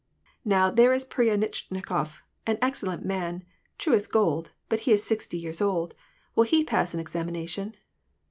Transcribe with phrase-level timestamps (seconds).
[0.45, 3.43] "Now, there is Pryanitchnikof, an excellent nv^n,
[3.77, 5.93] true as gold, but he is sixty years old:
[6.33, 7.75] will he pass an examination